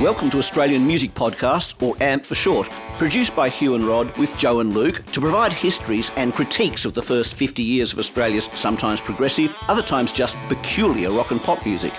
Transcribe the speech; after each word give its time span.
Welcome 0.00 0.30
to 0.30 0.38
Australian 0.38 0.84
Music 0.84 1.14
Podcast, 1.14 1.80
or 1.80 1.94
AMP 2.02 2.26
for 2.26 2.34
short, 2.34 2.68
produced 2.98 3.36
by 3.36 3.48
Hugh 3.48 3.76
and 3.76 3.86
Rod 3.86 4.16
with 4.18 4.36
Joe 4.36 4.58
and 4.58 4.74
Luke 4.74 5.04
to 5.12 5.20
provide 5.20 5.52
histories 5.52 6.10
and 6.16 6.34
critiques 6.34 6.84
of 6.84 6.94
the 6.94 7.02
first 7.02 7.34
50 7.34 7.62
years 7.62 7.92
of 7.92 8.00
Australia's 8.00 8.48
sometimes 8.54 9.00
progressive, 9.00 9.54
other 9.68 9.82
times 9.82 10.10
just 10.10 10.36
peculiar 10.48 11.10
rock 11.10 11.30
and 11.30 11.40
pop 11.40 11.64
music. 11.64 11.92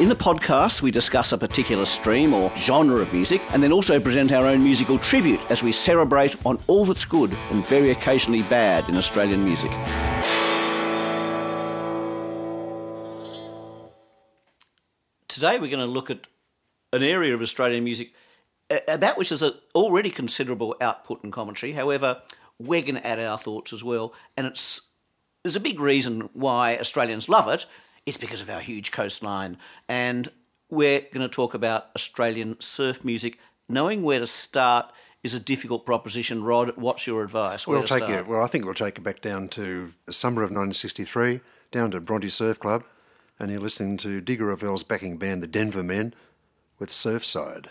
In 0.00 0.08
the 0.08 0.16
podcast, 0.16 0.82
we 0.82 0.90
discuss 0.90 1.30
a 1.30 1.38
particular 1.38 1.84
stream 1.84 2.34
or 2.34 2.50
genre 2.56 2.96
of 2.96 3.12
music 3.12 3.40
and 3.52 3.62
then 3.62 3.70
also 3.70 4.00
present 4.00 4.32
our 4.32 4.46
own 4.46 4.64
musical 4.64 4.98
tribute 4.98 5.44
as 5.50 5.62
we 5.62 5.70
celebrate 5.70 6.34
on 6.44 6.58
all 6.66 6.84
that's 6.84 7.04
good 7.04 7.32
and 7.50 7.64
very 7.66 7.90
occasionally 7.90 8.42
bad 8.42 8.88
in 8.88 8.96
Australian 8.96 9.44
music. 9.44 9.70
Today, 15.28 15.58
we're 15.58 15.70
going 15.70 15.78
to 15.78 15.86
look 15.86 16.10
at 16.10 16.26
an 16.94 17.02
area 17.02 17.34
of 17.34 17.42
Australian 17.42 17.84
music 17.84 18.12
about 18.88 19.18
which 19.18 19.28
there's 19.28 19.42
a 19.42 19.54
already 19.74 20.10
considerable 20.10 20.74
output 20.80 21.22
and 21.22 21.32
commentary. 21.32 21.72
However, 21.72 22.22
we're 22.58 22.82
going 22.82 22.94
to 22.94 23.06
add 23.06 23.18
our 23.18 23.38
thoughts 23.38 23.72
as 23.72 23.82
well, 23.84 24.14
and 24.36 24.46
it's 24.46 24.80
there's 25.42 25.56
a 25.56 25.60
big 25.60 25.80
reason 25.80 26.30
why 26.32 26.78
Australians 26.78 27.28
love 27.28 27.48
it. 27.48 27.66
It's 28.06 28.16
because 28.16 28.40
of 28.40 28.48
our 28.48 28.60
huge 28.60 28.92
coastline, 28.92 29.58
and 29.88 30.30
we're 30.70 31.00
going 31.00 31.20
to 31.20 31.28
talk 31.28 31.54
about 31.54 31.86
Australian 31.94 32.56
surf 32.60 33.04
music. 33.04 33.38
Knowing 33.68 34.02
where 34.02 34.18
to 34.18 34.26
start 34.26 34.92
is 35.22 35.32
a 35.34 35.40
difficult 35.40 35.86
proposition. 35.86 36.44
Rod, 36.44 36.76
what's 36.76 37.06
your 37.06 37.22
advice? 37.22 37.66
Where 37.66 37.78
we'll 37.78 37.86
take 37.86 38.08
it. 38.08 38.26
Well, 38.26 38.42
I 38.42 38.46
think 38.46 38.66
we'll 38.66 38.74
take 38.74 38.98
it 38.98 39.02
back 39.02 39.20
down 39.20 39.48
to 39.50 39.94
the 40.06 40.12
summer 40.12 40.42
of 40.42 40.50
1963, 40.50 41.40
down 41.72 41.90
to 41.92 42.00
Bronte 42.00 42.28
Surf 42.28 42.60
Club, 42.60 42.84
and 43.38 43.50
you're 43.50 43.60
listening 43.60 43.96
to 43.98 44.20
Digger 44.20 44.46
Revell's 44.46 44.82
backing 44.82 45.16
band, 45.16 45.42
the 45.42 45.48
Denvermen, 45.48 46.12
with 46.78 46.90
Surfside. 46.90 47.68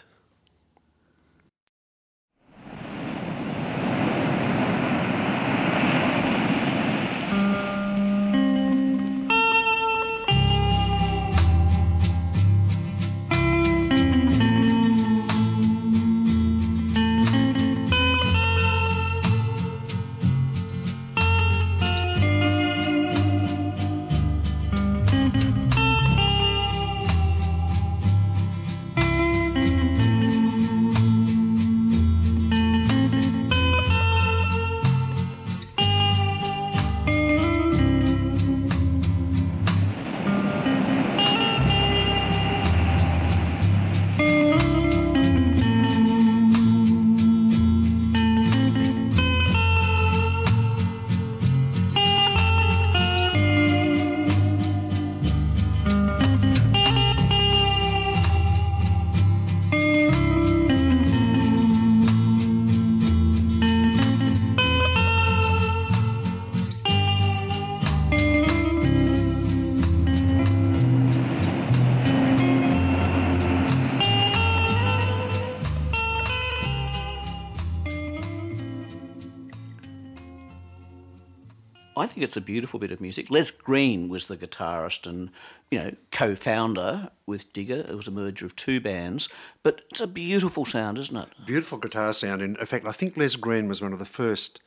It's 82.23 82.37
a 82.37 82.41
beautiful 82.41 82.79
bit 82.79 82.91
of 82.91 83.01
music. 83.01 83.29
Les 83.29 83.51
Green 83.51 84.07
was 84.07 84.27
the 84.27 84.37
guitarist 84.37 85.05
and 85.05 85.29
you 85.69 85.79
know 85.79 85.95
co-founder 86.11 87.09
with 87.25 87.51
Digger. 87.53 87.85
It 87.87 87.95
was 87.95 88.07
a 88.07 88.11
merger 88.11 88.45
of 88.45 88.55
two 88.55 88.79
bands, 88.79 89.29
but 89.61 89.81
it's 89.89 90.01
a 90.01 90.07
beautiful 90.07 90.65
sound, 90.65 90.97
isn't 90.97 91.15
it? 91.15 91.29
Beautiful 91.45 91.77
guitar 91.77 92.13
sound. 92.13 92.41
In 92.41 92.55
fact, 92.55 92.87
I 92.87 92.91
think 92.91 93.17
Les 93.17 93.35
Green 93.35 93.67
was 93.67 93.81
one 93.81 93.93
of 93.93 93.99
the 93.99 94.05
first 94.05 94.61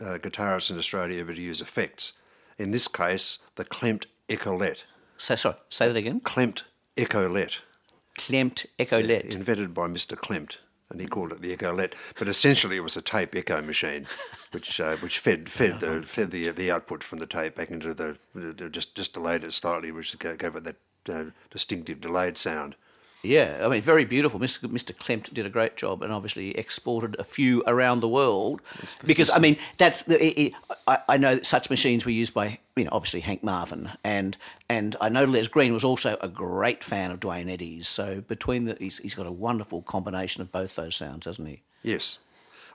uh, 0.00 0.18
guitarists 0.18 0.70
in 0.70 0.78
Australia 0.78 1.20
ever 1.20 1.34
to 1.34 1.40
use 1.40 1.60
effects. 1.60 2.14
In 2.58 2.70
this 2.70 2.88
case, 2.88 3.38
the 3.56 3.64
Klemt 3.64 4.06
Echolette. 4.28 4.84
So 5.18 5.36
sorry, 5.36 5.56
say 5.68 5.88
that 5.88 5.96
again. 5.96 6.20
Klemt 6.20 6.62
Echolette. 6.96 7.60
Klemt 8.18 8.66
Echolette. 8.78 9.34
Invented 9.34 9.74
by 9.74 9.86
Mr. 9.86 10.16
Klemt 10.16 10.58
and 10.92 11.00
he 11.00 11.06
called 11.06 11.32
it 11.32 11.42
the 11.42 11.56
Echolette. 11.56 11.94
But 12.18 12.28
essentially, 12.28 12.76
it 12.76 12.80
was 12.84 12.96
a 12.96 13.02
tape 13.02 13.34
echo 13.34 13.60
machine, 13.62 14.06
which 14.52 14.78
uh, 14.78 14.96
which 14.96 15.18
fed 15.18 15.48
fed 15.48 15.80
the 15.80 16.02
fed 16.02 16.30
the 16.30 16.50
the 16.50 16.70
output 16.70 17.02
from 17.02 17.18
the 17.18 17.26
tape 17.26 17.56
back 17.56 17.70
into 17.70 17.94
the 17.94 18.18
just 18.70 18.94
just 18.94 19.14
delayed 19.14 19.42
it 19.42 19.52
slightly, 19.52 19.90
which 19.90 20.16
gave 20.18 20.54
it 20.56 20.64
that 20.64 20.76
uh, 21.08 21.24
distinctive 21.50 22.00
delayed 22.00 22.36
sound. 22.38 22.76
Yeah, 23.22 23.60
I 23.62 23.68
mean, 23.68 23.82
very 23.82 24.04
beautiful. 24.04 24.40
Mr. 24.40 24.68
Mr. 24.68 24.92
Klemt 24.92 25.32
did 25.32 25.46
a 25.46 25.48
great 25.48 25.76
job, 25.76 26.02
and 26.02 26.12
obviously 26.12 26.58
exported 26.58 27.14
a 27.20 27.24
few 27.24 27.62
around 27.68 28.00
the 28.00 28.08
world. 28.08 28.60
The 29.00 29.06
because 29.06 29.30
I 29.30 29.38
mean, 29.38 29.58
that's 29.78 30.02
the. 30.02 30.22
It, 30.22 30.46
it, 30.46 30.54
I, 30.88 30.98
I, 31.08 31.16
know 31.18 31.36
that 31.36 31.46
such 31.46 31.70
machines 31.70 32.04
were 32.04 32.10
used 32.10 32.34
by 32.34 32.58
you 32.74 32.84
know 32.84 32.90
obviously 32.90 33.20
Hank 33.20 33.44
Marvin, 33.44 33.90
and 34.02 34.36
and 34.68 34.96
I 35.00 35.08
know 35.08 35.22
Les 35.22 35.46
Green 35.46 35.72
was 35.72 35.84
also 35.84 36.16
a 36.20 36.26
great 36.26 36.82
fan 36.82 37.12
of 37.12 37.20
Duane 37.20 37.48
Eddy's. 37.48 37.88
So 37.88 38.22
between 38.22 38.64
the, 38.64 38.76
he's, 38.80 38.98
he's 38.98 39.14
got 39.14 39.26
a 39.26 39.32
wonderful 39.32 39.82
combination 39.82 40.42
of 40.42 40.50
both 40.50 40.74
those 40.74 40.96
sounds, 40.96 41.26
hasn't 41.26 41.46
he? 41.46 41.62
Yes. 41.82 42.18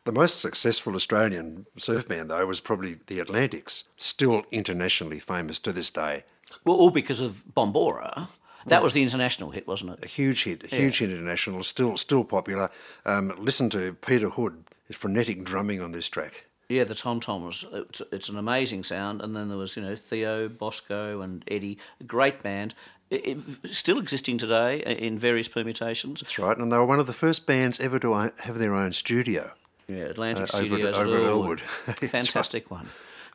The 0.06 0.14
most 0.14 0.40
successful 0.40 0.96
Australian 0.96 1.66
surf 1.76 2.08
band, 2.08 2.30
though, 2.30 2.46
was 2.46 2.62
probably 2.62 3.00
the 3.08 3.20
Atlantics, 3.20 3.84
still 3.98 4.46
internationally 4.54 5.20
famous 5.20 5.60
to 5.60 5.74
this 5.74 5.90
day. 5.90 6.24
Well, 6.64 6.78
all 6.78 6.92
because 6.92 7.20
of 7.20 7.44
Bombora. 7.54 8.30
That 8.68 8.84
was 8.84 8.94
the 8.94 9.02
international 9.02 9.52
hit, 9.52 9.68
wasn't 9.68 9.94
it? 9.94 10.04
A 10.04 10.08
huge 10.08 10.44
hit, 10.44 10.64
a 10.64 10.68
huge 10.68 11.00
hit 11.00 11.10
international, 11.10 11.64
still 11.64 11.98
still 11.98 12.24
popular. 12.24 12.70
Um, 13.06 13.34
listen 13.38 13.70
to 13.72 13.94
Peter 13.94 14.30
Hood, 14.30 14.64
his 14.88 14.96
frenetic 14.96 15.44
drumming 15.44 15.82
on 15.82 15.92
this 15.92 16.10
track. 16.10 16.46
Yeah, 16.70 16.84
the 16.84 16.96
tom 16.96 17.22
tom 17.22 17.46
was 17.46 17.66
it's, 17.72 18.02
it's, 18.12 18.30
an 18.30 18.38
amazing 18.38 18.84
sound, 18.84 19.22
and 19.22 19.36
then 19.36 19.48
there 19.48 19.58
was 19.58 19.78
you 19.78 19.84
know 19.84 19.96
Theo 19.96 20.50
Bosco 20.50 21.22
and 21.22 21.44
Eddie, 21.48 21.78
a 22.02 22.04
great 22.04 22.44
band. 22.44 22.76
It, 23.10 23.26
it, 23.64 23.74
still 23.74 24.00
existing 24.00 24.38
today 24.38 24.80
in 24.80 25.18
various 25.18 25.48
permutations. 25.48 26.20
That's 26.20 26.38
right, 26.38 26.58
and 26.58 26.70
they 26.70 26.78
were 26.78 26.86
one 26.86 27.00
of 27.00 27.08
the 27.08 27.14
first 27.14 27.48
bands 27.48 27.80
ever 27.80 28.00
to 28.00 28.14
have 28.14 28.60
their 28.60 28.76
own 28.76 28.92
studio. 28.92 29.54
Yeah, 29.88 30.04
Atlantic 30.04 30.54
uh, 30.54 30.58
Studios 30.58 30.98
over, 30.98 31.16
over 31.16 31.18
at 31.18 31.24
Elwood. 31.24 31.60
Fantastic 31.62 32.70
one. 32.70 32.90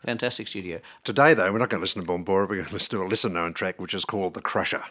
Fantastic 0.05 0.49
studio. 0.49 0.81
Today, 1.05 1.33
though, 1.33 1.51
we're 1.53 1.59
not 1.59 1.71
going 1.71 1.79
to 1.79 1.83
listen 1.83 2.05
to 2.05 2.13
Bombora. 2.13 2.49
We're 2.49 2.57
going 2.57 2.67
to 2.67 2.73
listen 2.75 2.99
to 2.99 3.05
a 3.05 3.09
lesser 3.09 3.31
known 3.31 3.55
track, 3.55 3.81
which 3.81 3.95
is 3.95 4.05
called 4.05 4.35
The 4.35 4.43
Crusher. 4.43 4.83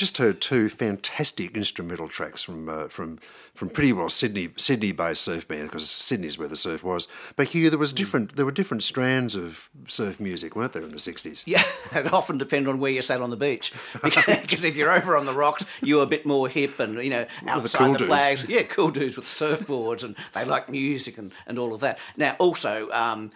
Just 0.00 0.16
heard 0.16 0.40
two 0.40 0.70
fantastic 0.70 1.54
instrumental 1.54 2.08
tracks 2.08 2.42
from 2.42 2.68
uh, 2.68 2.88
from 2.88 3.18
from 3.54 3.68
pretty 3.68 3.92
well 3.92 4.08
Sydney 4.08 4.48
Sydney 4.56 4.92
based 4.92 5.20
surf 5.20 5.46
band 5.46 5.64
because 5.64 5.88
Sydney's 5.90 6.38
where 6.38 6.48
the 6.48 6.56
surf 6.56 6.82
was. 6.82 7.06
But 7.36 7.48
here 7.48 7.68
there 7.68 7.78
was 7.78 7.92
different 7.92 8.34
there 8.36 8.46
were 8.46 8.50
different 8.50 8.82
strands 8.82 9.34
of 9.34 9.68
surf 9.86 10.18
music, 10.18 10.56
weren't 10.56 10.72
there, 10.72 10.82
in 10.82 10.90
the 10.90 10.98
sixties? 10.98 11.44
Yeah, 11.46 11.62
it 11.94 12.12
often 12.12 12.38
depended 12.38 12.70
on 12.70 12.80
where 12.80 12.90
you 12.90 13.02
sat 13.02 13.20
on 13.20 13.30
the 13.30 13.36
beach. 13.36 13.72
Because 14.40 14.64
if 14.64 14.76
you're 14.76 14.90
over 14.90 15.16
on 15.16 15.26
the 15.26 15.32
rocks, 15.32 15.64
you're 15.82 16.02
a 16.02 16.06
bit 16.06 16.24
more 16.24 16.48
hip 16.48 16.80
and 16.80 17.02
you 17.04 17.10
know 17.10 17.26
outside 17.46 17.78
cool 17.78 17.92
the, 17.92 17.98
dudes. 17.98 18.08
flags. 18.08 18.48
Yeah, 18.48 18.62
cool 18.62 18.90
dudes 18.90 19.16
with 19.16 19.26
surfboards 19.26 20.02
and 20.02 20.16
they 20.32 20.44
like 20.44 20.68
music 20.68 21.18
and, 21.18 21.30
and 21.46 21.58
all 21.58 21.74
of 21.74 21.80
that. 21.80 21.98
Now 22.16 22.36
also. 22.38 22.90
Um, 22.90 23.30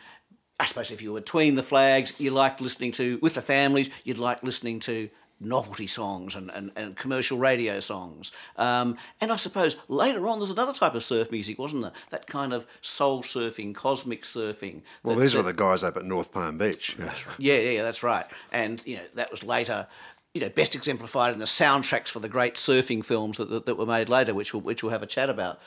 I 0.61 0.67
suppose 0.67 0.93
if 0.93 1.03
you 1.03 1.13
were 1.13 1.21
between 1.21 1.57
the 1.57 1.65
flags, 1.65 2.15
you 2.19 2.31
liked 2.31 2.61
listening 2.61 2.93
to, 2.93 3.19
with 3.21 3.35
the 3.35 3.43
families, 3.43 3.91
you'd 4.05 4.19
like 4.19 4.45
listening 4.45 4.79
to 4.81 5.11
novelty 5.41 5.87
songs 5.87 6.35
and, 6.37 6.51
and, 6.51 6.71
and 6.77 6.97
commercial 6.97 7.39
radio 7.39 7.81
songs. 7.81 8.33
Um, 8.57 8.97
and 9.21 9.33
I 9.33 9.37
suppose 9.37 9.77
later 9.89 10.27
on 10.29 10.39
there's 10.39 10.51
another 10.51 10.73
type 10.73 10.95
of 10.95 11.05
surf 11.05 11.31
music, 11.31 11.59
wasn't 11.59 11.83
there? 11.83 11.93
That 12.11 12.27
kind 12.27 12.53
of 12.53 12.67
soul 12.81 13.23
surfing, 13.23 13.75
cosmic 13.75 14.23
surfing. 14.23 14.83
Well, 15.03 15.17
that- 15.17 15.23
these 15.23 15.33
that- 15.33 15.39
were 15.39 15.45
the 15.45 15.53
guys 15.53 15.83
up 15.85 15.97
at 15.97 16.05
North 16.05 16.33
Palm 16.33 16.59
Beach. 16.59 16.97
Right. 16.99 17.27
yeah, 17.39 17.57
yeah, 17.57 17.71
yeah, 17.71 17.83
that's 17.83 18.03
right. 18.03 18.27
And 18.53 18.83
you 18.87 18.97
know 18.97 19.03
that 19.15 19.31
was 19.31 19.43
later, 19.43 19.87
you 20.33 20.41
know, 20.41 20.49
best 20.49 20.75
exemplified 20.75 21.33
in 21.33 21.39
the 21.39 21.45
soundtracks 21.45 22.09
for 22.09 22.21
the 22.21 22.29
great 22.29 22.55
surfing 22.55 23.05
films 23.05 23.37
that, 23.39 23.51
that, 23.51 23.67
that 23.67 23.77
were 23.77 23.87
made 23.87 24.09
later, 24.09 24.35
which 24.35 24.53
we'll, 24.55 24.63
which 24.63 24.83
we'll 24.83 24.93
have 24.93 25.03
a 25.03 25.07
chat 25.07 25.29
about. 25.31 25.61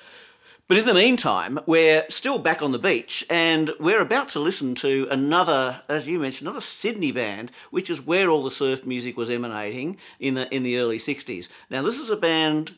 But 0.67 0.77
in 0.77 0.85
the 0.85 0.93
meantime, 0.93 1.59
we're 1.65 2.03
still 2.09 2.39
back 2.39 2.61
on 2.61 2.73
the 2.73 2.79
beach, 2.79 3.25
and 3.29 3.71
we're 3.79 4.01
about 4.01 4.27
to 4.29 4.39
listen 4.39 4.75
to 4.75 5.07
another, 5.09 5.81
as 5.87 6.09
you 6.09 6.19
mentioned, 6.19 6.47
another 6.47 6.59
Sydney 6.59 7.13
band, 7.13 7.53
which 7.71 7.89
is 7.89 8.05
where 8.05 8.29
all 8.29 8.43
the 8.43 8.51
surf 8.51 8.85
music 8.85 9.15
was 9.15 9.29
emanating 9.29 9.95
in 10.19 10.33
the 10.33 10.53
in 10.53 10.63
the 10.63 10.77
early 10.77 10.97
'60s. 10.97 11.47
Now, 11.69 11.83
this 11.83 11.97
is 11.97 12.09
a 12.09 12.17
band, 12.17 12.75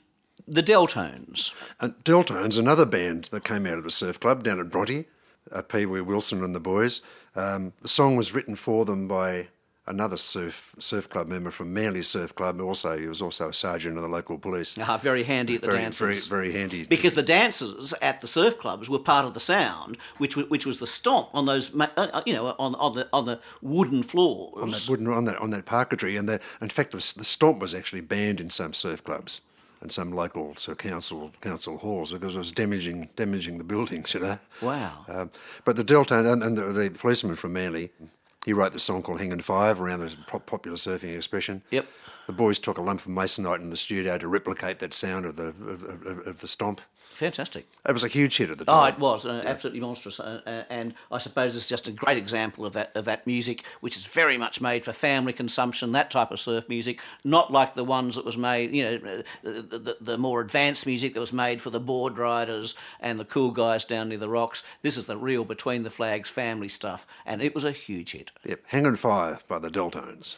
the 0.48 0.62
Delltones. 0.62 1.52
And 1.80 1.96
Delltones, 2.04 2.60
another 2.60 2.86
band 2.86 3.26
that 3.32 3.44
came 3.44 3.66
out 3.66 3.80
of 3.80 3.84
the 3.84 3.90
surf 3.90 4.20
club 4.20 4.44
down 4.44 4.60
at 4.60 4.70
Bronte, 4.70 5.06
uh, 5.52 5.64
Pee 5.64 5.88
Wee 5.88 6.02
Wilson 6.02 6.44
and 6.44 6.54
the 6.54 6.60
boys. 6.60 7.02
Um, 7.36 7.74
the 7.82 7.88
song 7.88 8.16
was 8.16 8.36
written 8.36 8.56
for 8.56 8.86
them 8.86 9.08
by 9.08 9.48
another 9.90 10.18
surf 10.18 10.76
surf 10.80 11.10
club 11.10 11.28
member 11.28 11.52
from 11.52 11.74
Manly 11.74 12.04
Surf 12.04 12.34
Club. 12.36 12.62
Also, 12.62 12.98
he 12.98 13.08
was 13.08 13.22
also 13.22 13.50
a 13.50 13.54
sergeant 13.54 13.98
in 13.98 14.02
the 14.04 14.08
local 14.10 14.38
police. 14.38 14.78
Ah, 14.80 14.98
very 14.98 15.24
handy 15.24 15.56
at 15.56 15.62
the 15.62 15.68
very, 15.68 15.80
dances. 15.80 16.28
very, 16.28 16.50
very 16.50 16.60
handy. 16.60 16.86
because 16.86 17.16
the 17.16 17.24
dancers 17.24 17.94
at 18.02 18.22
the 18.22 18.28
surf 18.28 18.58
clubs 18.60 18.90
were 18.90 19.00
part 19.00 19.26
of 19.26 19.34
the 19.34 19.40
sound, 19.40 19.98
which 20.18 20.38
wa- 20.38 20.44
which 20.44 20.66
was 20.66 20.80
the 20.80 20.88
stomp 20.88 21.30
on 21.34 21.46
those, 21.46 21.76
uh, 21.76 22.22
you 22.26 22.34
know, 22.34 22.56
on, 22.60 22.76
on 22.76 22.96
the 22.96 23.08
on 23.12 23.26
the 23.26 23.40
wooden 23.62 24.04
floors. 24.04 24.62
on 24.62 24.70
that 24.70 24.86
wooden 24.90 25.08
on 25.08 25.26
that 25.26 25.38
on 25.40 25.50
that 25.50 25.66
parquetry, 25.66 26.16
and 26.16 26.30
the, 26.30 26.40
in 26.62 26.70
fact, 26.70 26.92
the, 26.92 26.98
the 27.18 27.24
stomp 27.26 27.60
was 27.60 27.74
actually 27.74 28.02
banned 28.02 28.40
in 28.40 28.50
some 28.50 28.74
surf 28.74 29.04
clubs 29.04 29.42
and 29.82 29.92
some 29.92 30.12
local 30.12 30.54
so 30.58 30.76
council 30.76 31.32
council 31.42 31.78
halls 31.78 32.12
because 32.12 32.36
it 32.36 32.38
was 32.38 32.52
damaging 32.52 33.10
damaging 33.16 33.58
the 33.58 33.64
buildings. 33.64 34.14
You 34.14 34.20
know. 34.20 34.40
Wow. 34.62 35.06
Um, 35.08 35.30
but 35.66 35.76
the 35.78 35.84
Delta 35.84 36.20
and, 36.20 36.44
and 36.44 36.58
the, 36.58 36.64
the 36.74 36.90
policeman 36.92 37.36
from 37.36 37.54
Manly, 37.54 37.92
he 38.46 38.54
wrote 38.54 38.74
the 38.74 38.80
song 38.80 39.02
called 39.02 39.20
"Hanging 39.20 39.40
Five" 39.40 39.82
around 39.82 40.00
the 40.00 40.16
popular 40.40 40.78
surfing 40.78 41.16
expression. 41.16 41.64
Yep. 41.72 41.88
The 42.30 42.34
boys 42.34 42.60
took 42.60 42.78
a 42.78 42.82
lump 42.84 43.00
of 43.00 43.08
masonite 43.08 43.60
in 43.60 43.72
the 43.72 43.76
studio 43.76 44.20
to 44.20 44.28
replicate 44.28 44.78
that 44.78 44.94
sound 44.94 45.26
of 45.26 45.36
the 45.36 45.48
of, 45.48 45.84
of, 45.84 46.28
of 46.28 46.40
the 46.42 46.48
stomp. 46.48 46.80
Fantastic. 47.00 47.68
It 47.88 47.92
was 47.92 48.04
a 48.04 48.08
huge 48.08 48.38
hit 48.38 48.52
at 48.52 48.60
the 48.60 48.66
time. 48.66 48.76
Oh, 48.76 48.86
it 48.86 49.00
was 49.00 49.26
uh, 49.26 49.42
absolutely 49.48 49.80
monstrous, 49.80 50.20
uh, 50.20 50.42
uh, 50.46 50.64
and 50.70 50.94
I 51.12 51.18
suppose 51.18 51.56
it's 51.56 51.68
just 51.68 51.88
a 51.88 51.92
great 51.92 52.20
example 52.20 52.68
of 52.68 52.74
that 52.74 52.92
of 52.94 53.06
that 53.06 53.26
music, 53.26 53.64
which 53.82 53.98
is 53.98 54.06
very 54.06 54.38
much 54.38 54.62
made 54.62 54.86
for 54.86 54.94
family 54.94 55.34
consumption. 55.34 55.92
That 55.92 56.12
type 56.12 56.30
of 56.30 56.40
surf 56.40 56.70
music, 56.70 57.00
not 57.24 57.52
like 57.52 57.74
the 57.74 57.84
ones 57.84 58.14
that 58.14 58.26
was 58.26 58.38
made, 58.38 58.76
you 58.76 58.84
know, 58.84 58.96
uh, 58.96 59.24
the, 59.42 59.80
the, 59.80 59.98
the 60.00 60.18
more 60.20 60.40
advanced 60.40 60.86
music 60.86 61.16
that 61.16 61.20
was 61.20 61.34
made 61.34 61.64
for 61.64 61.72
the 61.72 61.80
board 61.80 62.20
riders 62.20 62.76
and 63.00 63.18
the 63.18 63.26
cool 63.26 63.50
guys 63.50 63.86
down 63.86 64.10
near 64.10 64.20
the 64.20 64.30
rocks. 64.30 64.62
This 64.84 64.98
is 64.98 65.08
the 65.08 65.18
real 65.18 65.46
between 65.46 65.82
the 65.82 65.90
flags 65.90 66.30
family 66.30 66.70
stuff, 66.70 67.08
and 67.26 67.42
it 67.42 67.56
was 67.56 67.66
a 67.66 67.72
huge 67.72 68.12
hit. 68.12 68.32
Yep, 68.46 68.66
"Hanging 68.68 68.98
Five" 68.98 69.48
by 69.48 69.58
the 69.58 69.72
Delltones. 69.72 70.38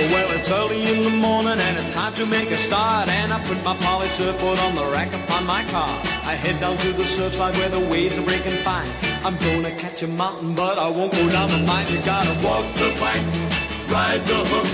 Oh, 0.00 0.08
well, 0.12 0.30
it's 0.38 0.48
early 0.48 0.80
in 0.94 1.02
the 1.02 1.10
morning 1.10 1.58
and 1.58 1.76
it's 1.76 1.90
time 1.90 2.14
to 2.14 2.24
make 2.24 2.52
a 2.52 2.56
start. 2.56 3.08
And 3.08 3.32
I 3.32 3.44
put 3.48 3.58
my 3.64 3.74
poly 3.78 4.08
surfboard 4.08 4.56
on 4.60 4.76
the 4.76 4.86
rack 4.94 5.12
upon 5.12 5.44
my 5.44 5.64
car. 5.74 5.90
I 6.22 6.38
head 6.38 6.60
down 6.60 6.76
to 6.78 6.92
the 6.92 7.02
surfside 7.02 7.58
where 7.58 7.68
the 7.68 7.80
waves 7.80 8.16
are 8.16 8.22
breaking 8.22 8.62
fine. 8.62 8.88
I'm 9.24 9.36
gonna 9.38 9.74
catch 9.74 10.04
a 10.04 10.06
mountain, 10.06 10.54
but 10.54 10.78
I 10.78 10.88
won't 10.88 11.10
go 11.10 11.28
down 11.30 11.50
the 11.50 11.58
mine. 11.66 11.86
You 11.90 11.98
gotta 12.06 12.30
walk 12.46 12.62
the 12.78 12.94
plank, 12.94 13.26
ride 13.90 14.22
the 14.22 14.38
hook, 14.38 14.68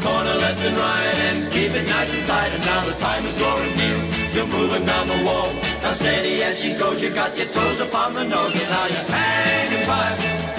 corner 0.00 0.36
left 0.40 0.64
and 0.64 0.78
right, 0.78 1.16
and 1.28 1.52
keep 1.52 1.72
it 1.76 1.86
nice 1.86 2.14
and 2.16 2.26
tight. 2.26 2.50
And 2.56 2.64
now 2.64 2.86
the 2.86 2.96
time 2.96 3.26
is 3.26 3.36
drawing 3.36 3.76
near. 3.76 4.00
You're 4.32 4.48
moving 4.48 4.86
down 4.86 5.08
the 5.08 5.20
wall. 5.28 5.52
Now 5.82 5.92
steady 5.92 6.42
as 6.42 6.58
she 6.58 6.72
goes, 6.72 7.02
you 7.02 7.10
got 7.10 7.36
your 7.36 7.48
toes 7.52 7.80
upon 7.80 8.14
the 8.14 8.24
nose, 8.24 8.54
and 8.56 8.70
now 8.70 8.86
you're 8.86 9.08
hanging 9.12 9.84
pipe, 9.84 10.53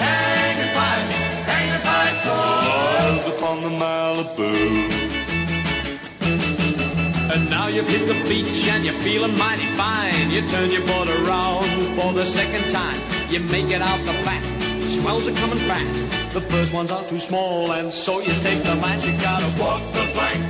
now 7.66 7.72
you've 7.72 7.88
hit 7.88 8.06
the 8.06 8.14
beach 8.28 8.68
and 8.68 8.84
you're 8.84 9.00
feeling 9.02 9.36
mighty 9.36 9.66
fine. 9.74 10.30
You 10.30 10.40
turn 10.48 10.70
your 10.70 10.86
boat 10.86 11.08
around 11.08 11.66
for 11.96 12.12
the 12.12 12.24
second 12.24 12.70
time. 12.70 13.00
You 13.28 13.40
make 13.40 13.70
it 13.70 13.82
out 13.82 13.98
the 14.06 14.12
back. 14.24 14.44
Swells 14.84 15.26
are 15.26 15.34
coming 15.42 15.58
fast. 15.70 16.02
The 16.32 16.40
first 16.40 16.72
ones 16.72 16.92
are 16.92 17.02
too 17.08 17.18
small, 17.18 17.72
and 17.72 17.92
so 17.92 18.20
you 18.20 18.32
take 18.46 18.62
the 18.62 18.76
last. 18.76 19.04
You 19.04 19.14
gotta 19.18 19.50
walk 19.60 19.82
the 19.98 20.04
plank, 20.14 20.40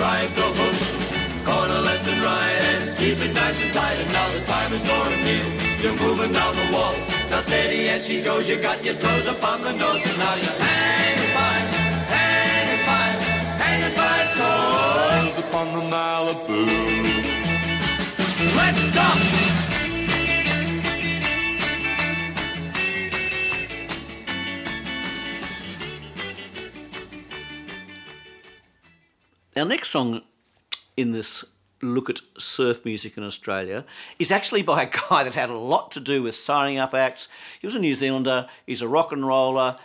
ride 0.00 0.30
the 0.40 0.48
hook, 0.58 0.76
corner 1.44 1.80
left 1.88 2.08
and 2.08 2.22
right, 2.22 2.56
and 2.70 2.96
keep 2.96 3.18
it 3.18 3.34
nice 3.34 3.60
and 3.60 3.72
tight. 3.74 3.98
And 4.02 4.10
now 4.12 4.28
the 4.32 4.42
time 4.46 4.72
is 4.72 4.82
drawing 4.82 5.20
near. 5.28 5.46
You're 5.82 5.98
moving 6.06 6.32
down 6.32 6.56
the 6.56 6.68
wall. 6.72 6.94
Now 7.28 7.42
steady 7.42 7.90
as 7.90 8.06
she 8.06 8.22
goes. 8.22 8.48
You 8.48 8.56
got 8.56 8.82
your 8.82 8.94
toes 8.94 9.26
up 9.26 9.44
on 9.44 9.60
the 9.62 9.72
nose, 9.72 10.02
and 10.02 10.18
now 10.18 10.34
you're 10.36 10.58
hanging 10.64 11.15
toes 15.36 15.44
upon 15.44 15.72
the 15.72 15.96
Malibu. 15.96 16.66
Let's 18.56 18.78
stop. 18.78 19.18
Our 29.56 29.64
next 29.64 29.88
song 29.88 30.22
in 30.96 31.12
this 31.12 31.44
look 31.82 32.10
at 32.10 32.20
surf 32.38 32.84
music 32.84 33.16
in 33.16 33.24
Australia 33.24 33.84
is 34.18 34.30
actually 34.30 34.62
by 34.62 34.82
a 34.82 34.86
guy 34.86 35.24
that 35.24 35.34
had 35.34 35.50
a 35.50 35.56
lot 35.56 35.90
to 35.92 36.00
do 36.00 36.22
with 36.22 36.34
signing 36.34 36.78
up 36.78 36.94
acts. 36.94 37.28
He 37.60 37.66
was 37.66 37.74
a 37.74 37.78
New 37.78 37.94
Zealander, 37.94 38.48
he's 38.66 38.82
a 38.82 38.88
rock 38.88 39.12
and 39.12 39.26
roller, 39.26 39.78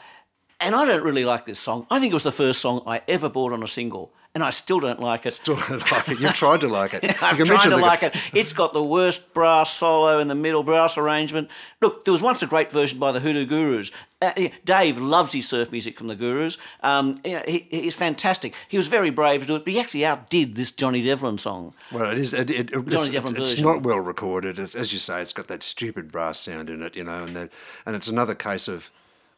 and 0.59 0.75
I 0.75 0.85
don't 0.85 1.03
really 1.03 1.25
like 1.25 1.45
this 1.45 1.59
song. 1.59 1.87
I 1.89 1.99
think 1.99 2.11
it 2.11 2.13
was 2.13 2.23
the 2.23 2.31
first 2.31 2.59
song 2.59 2.83
I 2.85 3.01
ever 3.07 3.29
bought 3.29 3.53
on 3.53 3.63
a 3.63 3.67
single, 3.67 4.11
and 4.33 4.43
I 4.43 4.49
still 4.49 4.79
don't 4.79 4.99
like 4.99 5.25
it. 5.25 5.31
Still 5.31 5.55
don't 5.57 5.91
like 5.91 6.07
it. 6.09 6.19
You've 6.19 6.33
tried 6.33 6.61
to 6.61 6.67
like 6.67 6.93
it. 6.93 7.21
I'm 7.21 7.37
You 7.37 7.45
trying 7.45 7.69
to 7.69 7.75
the- 7.75 7.81
like 7.81 8.03
it. 8.03 8.15
It's 8.33 8.53
got 8.53 8.73
the 8.73 8.83
worst 8.83 9.33
brass 9.33 9.73
solo 9.73 10.19
in 10.19 10.27
the 10.29 10.35
middle, 10.35 10.63
brass 10.63 10.97
arrangement. 10.97 11.49
Look, 11.81 12.05
there 12.05 12.11
was 12.11 12.21
once 12.21 12.41
a 12.41 12.47
great 12.47 12.71
version 12.71 12.97
by 12.99 13.11
the 13.11 13.19
Hoodoo 13.19 13.45
Gurus. 13.45 13.91
Uh, 14.21 14.31
Dave 14.65 14.99
loves 14.99 15.33
his 15.33 15.49
surf 15.49 15.71
music 15.71 15.97
from 15.97 16.07
the 16.07 16.15
Gurus. 16.15 16.57
Um, 16.83 17.15
you 17.25 17.33
know, 17.33 17.43
he, 17.47 17.67
he's 17.71 17.95
fantastic. 17.95 18.53
He 18.69 18.77
was 18.77 18.87
very 18.87 19.09
brave 19.09 19.41
to 19.41 19.47
do 19.47 19.55
it, 19.55 19.65
but 19.65 19.73
he 19.73 19.79
actually 19.79 20.05
outdid 20.05 20.55
this 20.55 20.71
Johnny 20.71 21.01
Devlin 21.01 21.37
song. 21.39 21.73
Well, 21.91 22.11
it 22.11 22.19
is. 22.19 22.33
It, 22.33 22.49
it, 22.51 22.69
it's, 22.71 22.71
Johnny 22.71 22.85
it's, 22.87 23.09
Devlin 23.09 23.35
it's 23.37 23.49
version. 23.51 23.65
not 23.65 23.83
well 23.83 23.99
recorded, 23.99 24.59
It's- 24.59 24.75
as 24.75 24.93
you 24.93 24.99
say. 24.99 25.21
It's 25.21 25.33
got 25.33 25.47
that 25.47 25.63
stupid 25.63 26.11
brass 26.11 26.39
sound 26.39 26.69
in 26.69 26.81
it, 26.83 26.95
you 26.95 27.03
know, 27.03 27.23
and 27.23 27.29
that, 27.29 27.49
and 27.85 27.95
it's 27.95 28.07
another 28.07 28.35
case 28.35 28.67
of. 28.67 28.91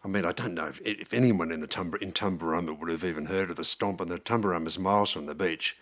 I 0.04 0.08
mean, 0.08 0.26
I 0.26 0.32
don't 0.34 0.54
know 0.54 0.68
if, 0.68 0.82
if 0.82 1.14
anyone 1.14 1.52
in 1.52 1.62
the 1.62 1.68
Tumber, 1.68 1.98
in 1.98 2.12
Tumbarumba 2.12 2.78
would 2.78 2.90
have 2.90 3.04
even 3.06 3.26
heard 3.26 3.50
of 3.50 3.56
the 3.56 3.64
stomp, 3.64 4.02
and 4.02 4.10
the 4.12 4.20
Tumbarumba's 4.20 4.78
miles 4.78 5.12
from 5.12 5.26
the 5.28 5.36
beach. 5.36 5.78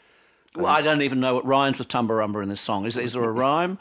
Well, 0.56 0.68
um, 0.68 0.72
I 0.76 0.82
don't 0.82 1.02
even 1.02 1.20
know 1.20 1.36
what 1.36 1.46
rhymes 1.46 1.80
with 1.80 1.88
Tumbarumba 1.88 2.44
in 2.44 2.50
this 2.50 2.62
song. 2.62 2.86
Is, 2.86 2.98
is 2.98 3.14
there 3.14 3.24
a 3.24 3.32
rhyme? 3.32 3.80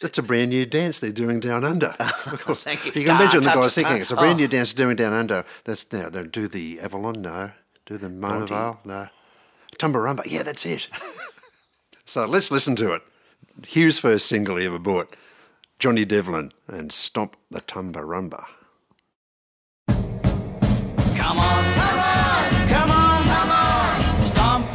It's 0.00 0.18
a 0.18 0.22
brand 0.22 0.50
new 0.50 0.66
dance 0.66 1.00
they're 1.00 1.10
doing 1.10 1.40
down 1.40 1.64
under. 1.64 1.88
Thank 1.98 2.84
you. 2.86 2.92
You 2.94 3.06
can 3.06 3.16
imagine 3.16 3.40
the 3.40 3.48
guys 3.48 3.74
thinking 3.74 3.96
it's 3.96 4.10
a 4.12 4.16
brand 4.16 4.34
Oh. 4.34 4.42
new 4.42 4.48
dance 4.48 4.72
doing 4.72 4.96
down 4.96 5.12
under. 5.12 5.44
That's 5.64 5.90
now 5.92 6.08
they 6.08 6.22
do 6.24 6.46
the 6.48 6.80
Avalon, 6.80 7.22
no. 7.22 7.52
Do 7.86 7.96
the 7.98 8.08
Mona 8.08 8.46
Vale, 8.46 8.80
no. 8.84 9.08
Tumbarumba, 9.78 10.22
yeah, 10.26 10.42
that's 10.42 10.66
it. 10.66 10.88
so 12.04 12.26
let's 12.26 12.50
listen 12.50 12.76
to 12.76 12.92
it. 12.94 13.02
Hugh's 13.66 13.98
first 13.98 14.26
single 14.26 14.56
he 14.56 14.66
ever 14.66 14.78
bought, 14.78 15.16
Johnny 15.78 16.04
Devlin 16.04 16.52
and 16.68 16.92
Stomp 16.92 17.36
the 17.50 17.60
Tumbarumba. 17.60 18.44
Come 21.28 21.40
on, 21.40 21.74
come 21.74 21.98
on, 21.98 22.68
come 22.68 22.90
on, 22.90 23.22
come 23.24 23.50
on. 23.50 24.20
Stomp 24.22 24.66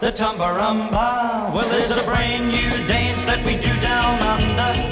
the 0.00 0.10
tumbarumba. 0.10 1.54
Well, 1.54 1.70
is 1.78 1.92
a 1.92 2.02
brand 2.02 2.48
new 2.48 2.70
dance 2.88 3.24
that 3.24 3.38
we 3.46 3.54
do 3.54 3.72
down 3.80 4.18
under? 4.18 4.91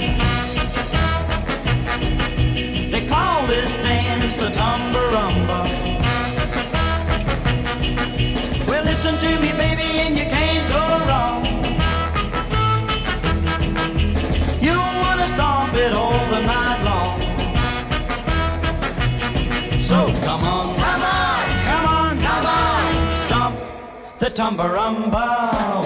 Tumbarumba. 24.41 25.27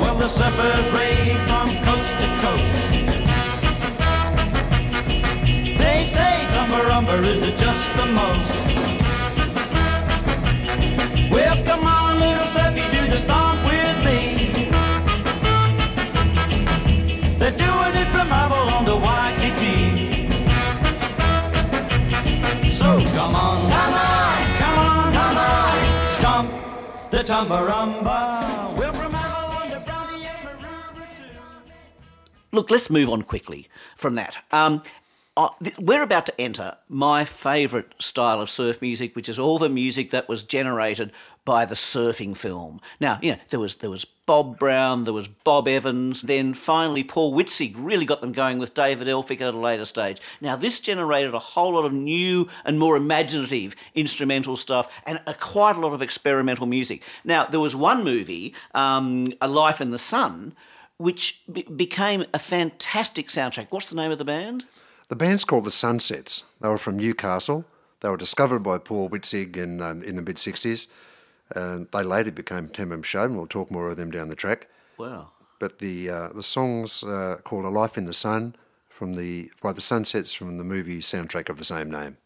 Well, 0.01 0.15
the 0.15 0.27
surfers 0.27 0.87
rave 0.97 1.41
from 1.49 1.69
coast 1.83 2.15
to 2.21 2.29
coast. 2.45 2.93
They 5.83 5.99
say 6.15 6.47
Tumbarumba 6.55 7.15
is 7.27 7.43
just 7.61 7.87
the 7.97 8.07
most. 8.07 8.51
Well, 11.33 11.57
come 11.65 11.85
on, 11.85 12.21
little 12.21 12.47
surfy, 12.55 12.85
do 12.95 13.03
the 13.11 13.17
stomp 13.25 13.59
with 13.67 13.99
me. 14.07 14.21
They're 17.41 17.59
doing 17.59 17.95
it 18.03 18.09
from 18.15 18.29
Avalon 18.33 18.85
to 18.85 18.95
Waikiki. 19.05 19.81
So 22.71 23.03
come 23.17 23.35
on, 23.35 23.59
come 23.73 23.95
on, 23.95 24.39
come 24.63 24.79
on, 24.79 25.13
come 25.13 25.39
on, 25.39 25.77
stomp 26.19 26.49
the 27.11 27.25
Tumbarumba. 27.25 28.24
Look, 32.55 32.71
let's 32.71 32.89
move 32.89 33.09
on 33.11 33.23
quickly 33.23 33.69
from 33.97 34.15
that. 34.15 34.39
Um, 34.53 34.81
uh, 35.37 35.49
th- 35.61 35.77
we're 35.77 36.05
about 36.05 36.25
to 36.27 36.41
enter 36.41 36.77
my 36.89 37.25
favourite 37.25 38.01
style 38.01 38.41
of 38.41 38.49
surf 38.49 38.81
music, 38.81 39.17
which 39.17 39.29
is 39.29 39.41
all 39.41 39.59
the 39.59 39.69
music 39.69 40.13
that 40.13 40.29
was 40.29 40.45
generated 40.45 41.11
by 41.45 41.65
the 41.65 41.75
surfing 41.75 42.37
film. 42.37 42.81
Now, 43.01 43.19
you 43.21 43.33
know, 43.33 43.39
there 43.51 43.59
was 43.59 43.75
there 43.77 43.91
was 43.91 44.05
Bob 44.05 44.57
Brown, 44.57 45.03
there 45.03 45.13
was 45.13 45.27
Bob 45.27 45.67
Evans, 45.67 46.23
then 46.23 46.55
finally 46.55 47.03
Paul 47.03 47.35
Witzig 47.35 47.75
really 47.77 48.07
got 48.07 48.21
them 48.21 48.31
going 48.31 48.59
with 48.59 48.73
David 48.73 49.09
Elphick 49.09 49.41
at 49.41 49.53
a 49.53 49.59
later 49.59 49.85
stage. 49.85 50.21
Now, 50.41 50.55
this 50.55 50.79
generated 50.79 51.35
a 51.35 51.41
whole 51.41 51.73
lot 51.73 51.85
of 51.85 51.93
new 51.93 52.49
and 52.65 52.79
more 52.79 52.97
imaginative 52.97 53.75
instrumental 53.97 54.57
stuff 54.57 54.89
and 55.05 55.21
a, 55.27 55.35
quite 55.35 55.75
a 55.75 55.81
lot 55.81 55.93
of 55.93 56.03
experimental 56.03 56.67
music. 56.67 57.03
Now, 57.25 57.47
there 57.47 57.59
was 57.59 57.75
one 57.75 58.05
movie, 58.05 58.55
um, 58.75 59.33
A 59.41 59.49
Life 59.49 59.81
in 59.81 59.91
the 59.91 59.99
Sun, 59.99 60.55
which 61.05 61.43
be- 61.53 61.63
became 61.65 62.25
a 62.33 62.39
fantastic 62.39 63.29
soundtrack. 63.29 63.67
What's 63.69 63.91
the 63.91 63.97
name 63.97 64.11
of 64.11 64.17
the 64.17 64.25
band? 64.25 64.65
The 65.09 65.17
band's 65.17 65.45
called 65.45 65.67
the 65.67 65.71
Sunsets. 65.71 66.45
They 66.63 66.69
were 66.69 66.79
from 66.79 66.97
Newcastle. 66.97 67.67
They 68.01 68.09
were 68.09 68.17
discovered 68.17 68.61
by 68.61 68.79
Paul 68.79 69.11
Witzig 69.11 69.55
in, 69.55 69.83
um, 69.83 70.03
in 70.03 70.17
the 70.17 70.23
mid 70.23 70.37
60s. 70.37 70.87
And 71.55 71.89
they 71.93 72.03
later 72.03 72.33
became 72.33 72.69
Tamam 72.69 73.05
Shud, 73.05 73.29
and 73.29 73.37
we'll 73.37 73.47
talk 73.47 73.71
more 73.71 73.91
of 73.91 73.99
them 73.99 74.11
down 74.11 74.31
the 74.31 74.35
track. 74.35 74.69
Wow. 74.97 75.33
But 75.59 75.79
the 75.79 76.09
uh, 76.09 76.29
the 76.31 76.43
song's 76.43 77.05
uh, 77.05 77.37
called 77.45 77.67
A 77.67 77.69
Life 77.69 77.99
in 77.99 78.07
the 78.07 78.15
Sun 78.15 78.57
from 78.89 79.15
the 79.15 79.51
by 79.63 79.73
the 79.73 79.83
Sunsets 79.83 80.33
from 80.33 80.57
the 80.57 80.65
movie 80.65 81.01
soundtrack 81.01 81.51
of 81.51 81.59
the 81.59 81.65
same 81.65 81.91
name. 81.91 82.17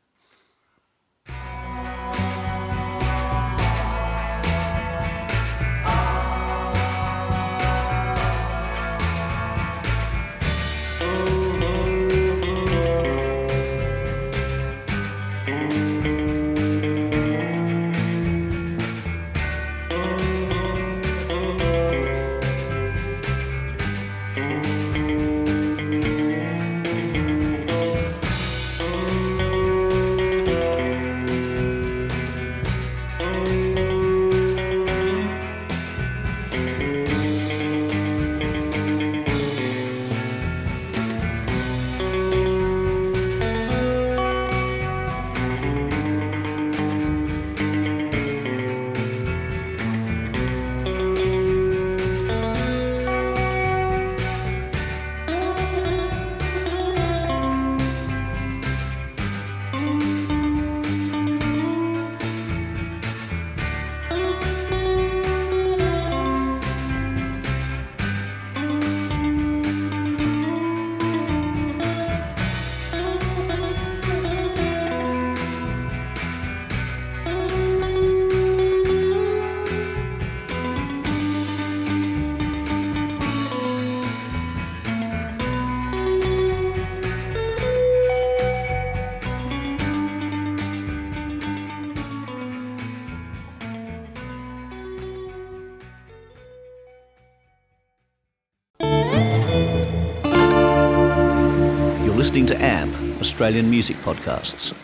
Listening 102.19 102.47
to 102.47 102.61
AMP, 102.61 103.21
Australian 103.21 103.71
Music 103.71 103.97
Podcasts. 103.99 104.75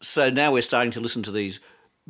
So 0.00 0.30
now 0.30 0.52
we're 0.52 0.62
starting 0.62 0.92
to 0.92 1.00
listen 1.00 1.24
to 1.24 1.32
these 1.32 1.58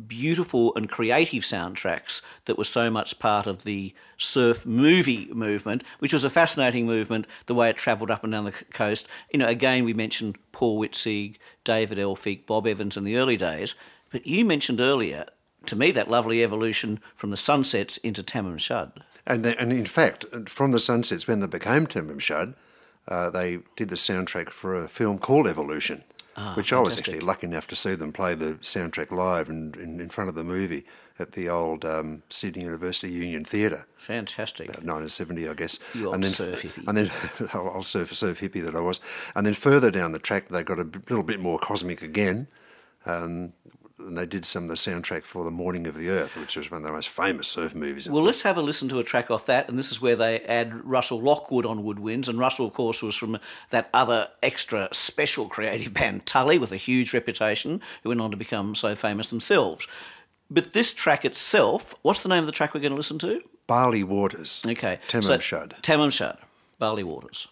beautiful 0.06 0.74
and 0.74 0.90
creative 0.90 1.42
soundtracks 1.42 2.20
that 2.44 2.58
were 2.58 2.64
so 2.64 2.90
much 2.90 3.18
part 3.18 3.46
of 3.46 3.64
the 3.64 3.94
surf 4.18 4.66
movie 4.66 5.26
movement, 5.32 5.84
which 6.00 6.12
was 6.12 6.22
a 6.22 6.28
fascinating 6.28 6.84
movement, 6.84 7.26
the 7.46 7.54
way 7.54 7.70
it 7.70 7.78
travelled 7.78 8.10
up 8.10 8.22
and 8.24 8.34
down 8.34 8.44
the 8.44 8.52
coast. 8.52 9.08
You 9.32 9.38
know, 9.38 9.48
again, 9.48 9.86
we 9.86 9.94
mentioned 9.94 10.36
Paul 10.52 10.78
Witzig, 10.78 11.38
David 11.64 11.96
Elphick, 11.96 12.44
Bob 12.44 12.66
Evans 12.66 12.98
in 12.98 13.04
the 13.04 13.16
early 13.16 13.38
days, 13.38 13.74
but 14.12 14.26
you 14.26 14.44
mentioned 14.44 14.82
earlier, 14.82 15.24
to 15.64 15.76
me, 15.76 15.90
that 15.92 16.10
lovely 16.10 16.44
evolution 16.44 17.00
from 17.16 17.30
the 17.30 17.38
sunsets 17.38 17.96
into 17.96 18.22
Tamam 18.22 18.60
Shud. 18.60 19.02
And, 19.26 19.46
they, 19.46 19.56
and 19.56 19.72
in 19.72 19.86
fact, 19.86 20.26
from 20.46 20.72
the 20.72 20.78
Sunsets, 20.78 21.26
when 21.26 21.40
they 21.40 21.46
became 21.46 21.86
Tamam 21.86 22.20
Shud, 22.20 22.54
uh, 23.08 23.30
they 23.30 23.58
did 23.76 23.88
the 23.88 23.96
soundtrack 23.96 24.50
for 24.50 24.74
a 24.74 24.88
film 24.88 25.18
called 25.18 25.46
Evolution, 25.46 26.04
which 26.54 26.72
I 26.72 26.80
was 26.80 26.96
actually 26.96 27.20
lucky 27.20 27.46
enough 27.46 27.66
to 27.68 27.76
see 27.76 27.94
them 27.94 28.12
play 28.12 28.34
the 28.34 28.54
soundtrack 28.56 29.10
live 29.10 29.48
in, 29.48 29.74
in, 29.78 30.00
in 30.00 30.08
front 30.08 30.28
of 30.28 30.34
the 30.34 30.44
movie 30.44 30.84
at 31.20 31.32
the 31.32 31.48
old 31.48 31.84
um, 31.84 32.22
Sydney 32.30 32.64
University 32.64 33.12
Union 33.12 33.44
Theatre. 33.44 33.86
Fantastic. 33.98 34.68
1970, 34.68 35.48
I 35.48 35.54
guess. 35.54 35.78
You 35.94 36.12
and 36.12 36.24
then, 36.24 36.30
surf 36.30 36.62
hippie. 36.62 36.88
And 36.88 36.96
then, 36.96 37.10
I'll 37.52 37.82
surf, 37.82 38.14
surf 38.14 38.40
hippie 38.40 38.64
that 38.64 38.74
I 38.74 38.80
was. 38.80 39.00
And 39.36 39.46
then 39.46 39.54
further 39.54 39.90
down 39.90 40.12
the 40.12 40.18
track, 40.18 40.48
they 40.48 40.62
got 40.62 40.78
a 40.78 40.88
little 41.08 41.22
bit 41.22 41.40
more 41.40 41.58
cosmic 41.58 42.00
again. 42.00 42.48
Um, 43.06 43.52
and 44.06 44.16
they 44.16 44.26
did 44.26 44.44
some 44.44 44.64
of 44.64 44.68
the 44.68 44.74
soundtrack 44.76 45.22
for 45.22 45.44
The 45.44 45.50
Morning 45.50 45.86
of 45.86 45.94
the 45.94 46.08
Earth, 46.08 46.36
which 46.36 46.56
was 46.56 46.70
one 46.70 46.78
of 46.82 46.86
the 46.86 46.92
most 46.92 47.08
famous 47.08 47.48
surf 47.48 47.74
movies. 47.74 48.08
Well, 48.08 48.22
let's 48.22 48.42
have 48.42 48.56
a 48.56 48.62
listen 48.62 48.88
to 48.88 48.98
a 48.98 49.04
track 49.04 49.30
off 49.30 49.46
that, 49.46 49.68
and 49.68 49.78
this 49.78 49.90
is 49.92 50.00
where 50.00 50.16
they 50.16 50.40
add 50.40 50.84
Russell 50.84 51.20
Lockwood 51.20 51.66
on 51.66 51.84
woodwinds. 51.84 52.28
And 52.28 52.38
Russell, 52.38 52.66
of 52.66 52.72
course, 52.72 53.02
was 53.02 53.14
from 53.16 53.38
that 53.70 53.90
other 53.94 54.28
extra 54.42 54.88
special 54.92 55.46
creative 55.48 55.94
band 55.94 56.26
Tully, 56.26 56.58
with 56.58 56.72
a 56.72 56.76
huge 56.76 57.12
reputation, 57.14 57.80
who 58.02 58.10
went 58.10 58.20
on 58.20 58.30
to 58.30 58.36
become 58.36 58.74
so 58.74 58.94
famous 58.94 59.28
themselves. 59.28 59.86
But 60.50 60.72
this 60.72 60.92
track 60.92 61.24
itself, 61.24 61.94
what's 62.02 62.22
the 62.22 62.28
name 62.28 62.40
of 62.40 62.46
the 62.46 62.52
track 62.52 62.74
we're 62.74 62.80
going 62.80 62.90
to 62.92 62.96
listen 62.96 63.18
to? 63.20 63.42
Barley 63.66 64.02
Waters. 64.02 64.62
Okay, 64.66 64.98
Tamam 65.08 65.24
so- 65.24 65.38
Shud. 65.38 65.76
Tamam 65.82 66.10
Shud, 66.10 66.38
Barley 66.78 67.04
Waters. 67.04 67.46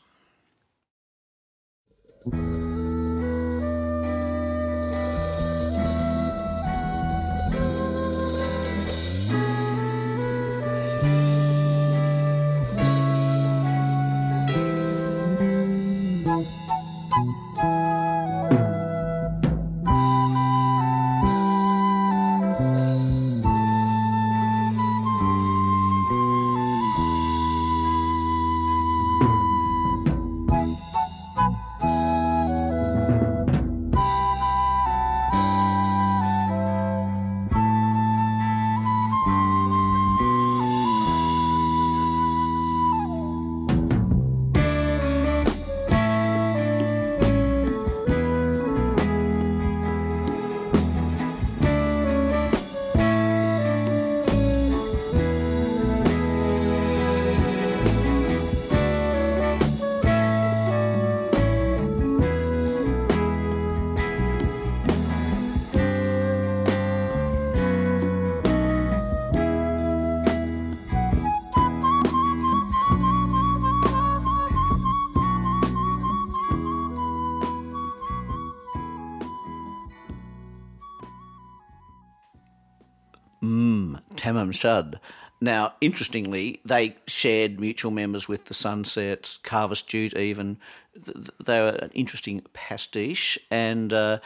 Tamam 84.51 84.55
Shud. 84.55 85.01
Now, 85.41 85.75
interestingly, 85.81 86.61
they 86.65 86.97
shared 87.07 87.61
mutual 87.61 87.93
members 87.93 88.27
with 88.29 88.47
the 88.47 88.55
Sunsets, 88.55 89.39
Kahvas 89.43 89.87
Jute, 89.87 90.17
even. 90.17 90.59
Th- 90.95 91.15
th- 91.17 91.29
They 91.45 91.61
were 91.61 91.79
an 91.81 91.91
interesting 91.95 92.43
pastiche. 92.53 93.39
And 93.51 93.93
uh, 93.93 94.19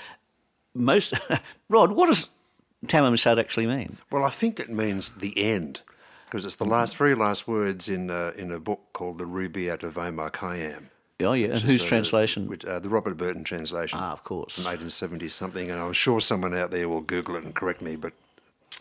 most. 0.75 1.13
Rod, 1.69 1.93
what 1.93 2.07
does 2.07 2.31
Tamam 2.87 3.19
Shud 3.19 3.39
actually 3.39 3.67
mean? 3.67 3.99
Well, 4.11 4.25
I 4.25 4.31
think 4.31 4.59
it 4.59 4.71
means 4.71 5.11
the 5.11 5.37
end, 5.37 5.83
because 6.27 6.47
it's 6.47 6.57
the 6.57 6.65
last, 6.65 6.97
very 6.97 7.15
last 7.15 7.47
words 7.47 7.91
in 7.91 8.11
uh, 8.11 8.33
in 8.37 8.51
a 8.51 8.59
book 8.59 8.81
called 8.95 9.19
The 9.19 9.27
Ruby, 9.27 9.65
Rubaiyat 9.67 9.83
of 9.83 9.99
Omar 9.99 10.31
Khayyam. 10.31 10.85
Oh, 11.21 11.35
yeah. 11.35 11.49
And 11.49 11.61
whose 11.61 11.85
translation? 11.85 12.49
Which, 12.49 12.65
uh, 12.65 12.81
the 12.81 12.89
Robert 12.89 13.17
Burton 13.17 13.45
translation. 13.45 13.99
ah, 14.01 14.13
of 14.13 14.25
course. 14.25 14.55
From 14.57 14.65
1870 14.65 15.29
something, 15.29 15.71
and 15.71 15.79
I'm 15.79 15.93
sure 15.93 16.21
someone 16.21 16.55
out 16.57 16.71
there 16.71 16.89
will 16.89 17.03
Google 17.03 17.37
it 17.37 17.45
and 17.45 17.55
correct 17.55 17.81
me, 17.83 17.97
but 17.97 18.13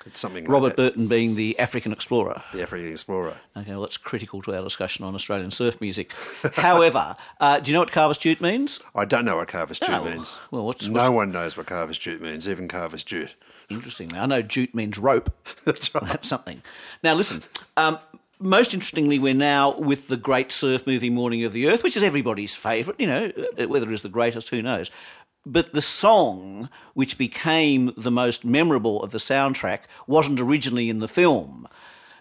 it's 0.05 0.19
something 0.19 0.45
Robert 0.45 0.67
like. 0.67 0.75
Burton 0.77 1.07
being 1.07 1.35
the 1.35 1.57
African 1.59 1.91
explorer. 1.91 2.41
the 2.53 2.61
African 2.61 2.91
explorer. 2.91 3.37
Okay, 3.55 3.71
well, 3.71 3.81
that's 3.81 3.97
critical 3.97 4.41
to 4.43 4.55
our 4.55 4.63
discussion 4.63 5.05
on 5.05 5.15
Australian 5.15 5.51
surf 5.51 5.79
music. 5.81 6.13
However, 6.55 7.15
uh, 7.39 7.59
do 7.59 7.69
you 7.71 7.75
know 7.75 7.81
what 7.81 7.91
Kahvas 7.91 8.19
Jute 8.19 8.41
means? 8.41 8.79
I 8.95 9.05
don't 9.05 9.25
know 9.25 9.37
what 9.37 9.47
Kahvas 9.47 9.79
Jute 9.79 9.89
Oh, 9.89 10.03
means. 10.05 10.39
well, 10.51 10.65
what's- 10.65 10.87
no 10.87 11.11
one 11.11 11.31
knows 11.31 11.55
what 11.57 11.67
Kahvas 11.67 11.99
Jute 11.99 12.21
means, 12.21 12.47
even 12.47 12.67
Kahvas 12.67 13.05
Jute. 13.05 13.35
Interestingly, 13.69 14.19
I 14.19 14.25
know 14.25 14.41
jute 14.41 14.75
means 14.75 14.97
rope. 14.97 15.29
That's 15.65 15.93
right. 15.95 16.03
That's 16.05 16.27
something. 16.27 16.61
Now, 17.03 17.13
listen. 17.13 17.41
Um, 17.77 17.99
most 18.37 18.73
interestingly, 18.73 19.19
we're 19.19 19.33
now 19.35 19.77
with 19.77 20.07
the 20.07 20.17
great 20.17 20.51
surf 20.51 20.87
movie 20.87 21.09
Morning 21.11 21.45
of 21.45 21.53
the 21.53 21.67
Earth, 21.69 21.83
which 21.83 21.95
is 21.95 22.01
everybody's 22.03 22.55
favourite. 22.55 22.99
You 22.99 23.07
know, 23.07 23.31
uh, 23.59 23.67
whether 23.67 23.87
it 23.87 23.93
is 23.93 24.01
the 24.01 24.09
greatest, 24.09 24.49
who 24.49 24.61
knows? 24.63 24.89
But 25.45 25.73
the 25.73 25.81
song, 25.81 26.69
which 26.93 27.17
became 27.17 27.93
the 27.97 28.11
most 28.11 28.45
memorable 28.45 29.01
of 29.01 29.11
the 29.11 29.17
soundtrack, 29.17 29.81
wasn't 30.05 30.39
originally 30.39 30.89
in 30.89 30.99
the 30.99 31.07
film. 31.07 31.67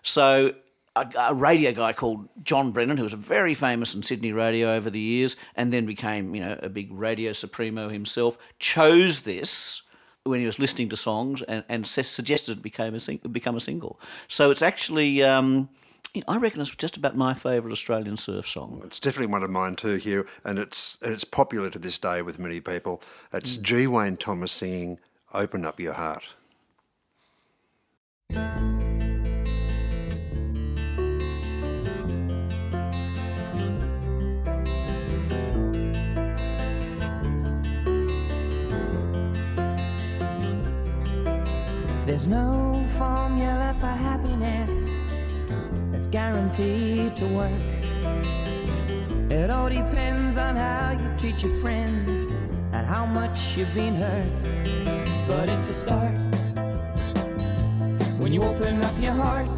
So 0.03 0.55
a, 0.97 1.07
a 1.19 1.35
radio 1.35 1.73
guy 1.73 1.93
called 1.93 2.29
John 2.43 2.73
Brennan, 2.73 2.97
who 2.97 3.03
was 3.03 3.13
very 3.13 3.55
famous 3.55 3.95
in 3.95 4.03
Sydney 4.03 4.33
radio 4.33 4.75
over 4.75 4.89
the 4.89 5.01
years, 5.01 5.37
and 5.55 5.73
then 5.73 5.85
became 5.87 6.35
you 6.35 6.41
know 6.41 6.59
a 6.63 6.69
big 6.69 6.91
radio 6.93 7.33
supremo 7.33 7.89
himself, 7.89 8.39
chose 8.59 9.23
this 9.23 9.83
when 10.25 10.41
he 10.41 10.47
was 10.47 10.59
listening 10.59 10.89
to 10.91 10.97
songs 10.97 11.41
and, 11.43 11.65
and 11.69 11.87
suggested 11.87 12.59
it 12.59 12.63
became 12.63 12.95
a 12.95 13.01
sing- 13.01 13.21
become 13.31 13.57
a 13.57 13.61
single. 13.61 14.01
So 14.29 14.51
it's 14.51 14.63
actually. 14.63 15.23
Um, 15.23 15.69
I 16.27 16.39
reckon 16.39 16.61
it's 16.61 16.75
just 16.75 16.97
about 16.97 17.17
my 17.17 17.35
favourite 17.35 17.73
Australian 17.73 18.17
surf 18.17 18.49
song. 18.49 18.83
It's 18.85 18.99
definitely 18.99 19.31
one 19.33 19.45
of 19.45 19.51
mine 19.51 19.77
too, 19.77 19.95
Hugh, 19.95 20.27
and 20.45 20.59
it's 20.59 20.99
and 21.03 21.13
it's 21.13 21.25
popular 21.25 21.71
to 21.71 21.79
this 21.79 21.99
day 21.99 22.21
with 22.23 22.39
many 22.39 22.61
people. 22.61 23.01
It's 23.33 23.57
Mm. 23.57 23.63
G. 23.63 23.87
Wayne 23.87 24.17
Thomas 24.17 24.51
singing 24.51 24.99
"Open 25.33 25.65
Up 25.65 25.79
Your 25.79 25.93
Heart." 25.93 26.35
There's 42.07 42.27
no 42.27 42.85
formula 42.99 43.73
for 43.79 43.87
happiness 43.87 44.90
that's 44.90 44.90
guaranteed 46.11 47.17
to 47.17 47.27
work. 47.27 47.53
It 49.31 49.51
all 49.51 49.69
depends 49.69 50.37
on 50.37 50.57
how 50.57 50.97
you 51.01 51.09
treat 51.17 51.43
your 51.43 51.55
friends 51.61 52.25
and 52.73 52.87
how 52.87 53.07
much 53.07 53.57
you've 53.57 53.73
been 53.75 53.95
hurt. 53.95 54.27
But 55.29 55.49
it's 55.49 55.69
a 55.69 55.75
start 55.75 56.13
when 58.19 58.33
you 58.33 58.43
open 58.43 58.83
up 58.83 58.95
your 59.01 59.13
heart. 59.13 59.49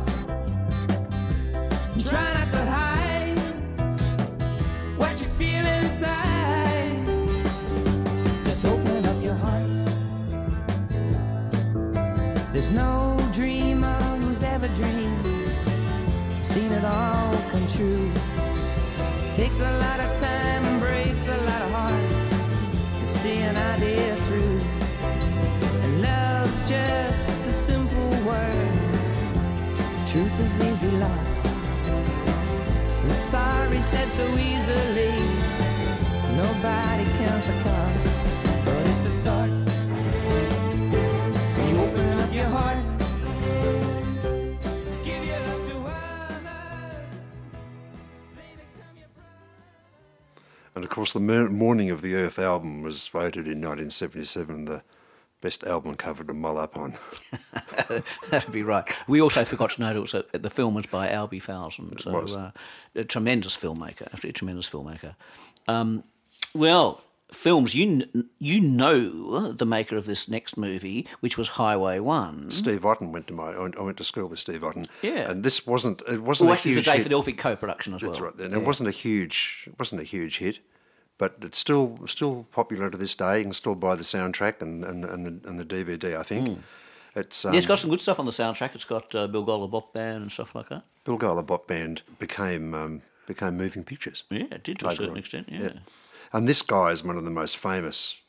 Try 2.04 2.34
not 2.34 2.50
to 2.52 2.64
hide 2.66 3.38
what 4.98 5.20
you 5.20 5.28
feel 5.38 5.64
inside. 5.64 7.06
Just 8.44 8.64
open 8.66 9.06
up 9.06 9.22
your 9.22 9.34
heart. 9.34 9.52
There's 12.52 12.70
no 12.70 13.16
dreamer 13.32 13.98
who's 14.20 14.42
ever 14.42 14.68
dreamed, 14.68 15.26
Takes 19.52 19.68
a 19.68 19.78
lot 19.80 20.00
of 20.00 20.18
time 20.18 20.64
and 20.64 20.80
breaks 20.80 21.26
a 21.28 21.36
lot 21.36 21.60
of 21.60 21.70
hearts 21.72 22.30
to 23.00 23.06
see 23.06 23.36
an 23.36 23.54
idea 23.54 24.16
through. 24.24 24.60
And 25.82 26.00
love's 26.00 26.66
just 26.66 27.44
a 27.44 27.52
simple 27.52 28.08
word. 28.24 28.54
Its 29.92 30.10
truth 30.10 30.40
is 30.40 30.58
easily 30.58 30.96
lost. 30.96 31.44
And 31.44 33.12
sorry 33.12 33.82
said 33.82 34.10
so 34.10 34.26
easily. 34.38 35.12
Nobody 36.34 37.04
counts 37.20 37.46
the 37.46 37.52
cost, 37.62 38.64
but 38.64 38.88
it's 38.88 39.04
a 39.04 39.10
start. 39.10 39.71
And 50.82 50.90
of 50.90 50.96
course, 50.96 51.12
the 51.12 51.20
Morning 51.20 51.90
of 51.90 52.02
the 52.02 52.16
Earth 52.16 52.40
album 52.40 52.82
was 52.82 53.06
voted 53.06 53.46
in 53.46 53.60
1977 53.60 54.64
the 54.64 54.82
best 55.40 55.62
album 55.62 55.94
cover 55.94 56.24
to 56.24 56.34
mull 56.34 56.58
up 56.58 56.76
on. 56.76 56.94
That'd 58.30 58.50
be 58.52 58.64
right. 58.64 58.84
We 59.06 59.20
also 59.20 59.44
forgot 59.44 59.70
to 59.70 59.80
note 59.80 59.94
also 59.94 60.24
that 60.32 60.42
the 60.42 60.50
film 60.50 60.74
was 60.74 60.86
by 60.86 61.06
Albie 61.06 61.40
Falzon, 61.40 62.00
so 62.00 62.10
was. 62.10 62.34
uh, 62.34 62.50
a 62.96 63.04
tremendous 63.04 63.56
filmmaker, 63.56 64.12
a 64.12 64.32
tremendous 64.32 64.68
filmmaker. 64.68 65.14
Um, 65.68 66.02
well, 66.52 67.00
films, 67.32 67.76
you 67.76 68.08
you 68.40 68.60
know 68.60 69.52
the 69.52 69.64
maker 69.64 69.96
of 69.96 70.06
this 70.06 70.28
next 70.28 70.56
movie, 70.56 71.06
which 71.20 71.38
was 71.38 71.48
Highway 71.50 72.00
One. 72.00 72.50
Steve 72.50 72.84
Otten 72.84 73.12
went 73.12 73.28
to 73.28 73.32
my. 73.34 73.52
I 73.52 73.82
went, 73.82 73.96
to 73.98 74.04
school 74.04 74.26
with 74.28 74.40
Steve 74.40 74.64
Otten. 74.64 74.86
Yeah. 75.00 75.30
And 75.30 75.44
this 75.44 75.64
wasn't. 75.66 76.02
It 76.08 76.22
wasn't 76.22 76.46
Well, 76.48 76.54
a 76.54 76.56
actually, 76.56 76.72
huge 76.72 76.78
it's 76.80 76.88
a 76.88 76.92
hit. 76.92 77.08
David 77.08 77.12
Elphick 77.12 77.38
co-production 77.38 77.94
as 77.94 78.00
That's 78.00 78.20
well. 78.20 78.30
right. 78.30 78.40
And 78.40 78.54
it 78.54 78.64
wasn't 78.64 78.88
a 78.88 78.92
huge. 78.92 79.64
It 79.68 79.78
wasn't 79.78 80.00
a 80.00 80.04
huge 80.04 80.38
hit, 80.38 80.58
but 81.22 81.36
it's 81.40 81.56
still 81.56 82.00
still 82.08 82.48
popular 82.50 82.90
to 82.90 82.98
this 82.98 83.14
day. 83.14 83.38
You 83.38 83.44
can 83.44 83.52
still 83.52 83.76
buy 83.76 83.94
the 83.94 84.02
soundtrack 84.02 84.60
and 84.60 84.84
and, 84.84 85.04
and 85.04 85.24
the 85.24 85.48
and 85.48 85.60
the 85.60 85.64
DVD. 85.64 86.16
I 86.18 86.24
think. 86.24 86.58
It's 87.14 87.44
um. 87.44 87.52
Yeah, 87.52 87.58
it's 87.58 87.66
got 87.68 87.78
some 87.78 87.90
good 87.90 88.00
stuff 88.00 88.18
on 88.18 88.26
the 88.26 88.32
soundtrack. 88.32 88.74
It's 88.74 88.84
got 88.84 89.14
uh, 89.14 89.28
Bilgola 89.28 89.70
Bop 89.70 89.92
Band 89.92 90.22
and 90.22 90.32
stuff 90.32 90.52
like 90.52 90.68
that. 90.70 90.82
Bilgola 91.04 91.46
Bop 91.46 91.68
Band 91.68 92.02
became 92.18 92.74
um, 92.74 93.02
became 93.28 93.56
moving 93.56 93.84
pictures. 93.84 94.24
Yeah, 94.30 94.46
it 94.50 94.64
did 94.64 94.80
to 94.80 94.88
a 94.88 94.96
certain 94.96 95.12
on. 95.12 95.18
extent. 95.18 95.48
Yeah. 95.48 95.74
And 96.32 96.48
this 96.48 96.60
guy 96.62 96.90
is 96.90 97.04
one 97.04 97.16
of 97.16 97.24
the 97.24 97.30
most 97.30 97.56
famous 97.56 98.20